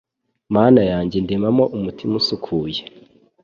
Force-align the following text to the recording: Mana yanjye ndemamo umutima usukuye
Mana 0.55 0.81
yanjye 0.91 1.17
ndemamo 1.25 1.63
umutima 1.77 2.13
usukuye 2.21 2.81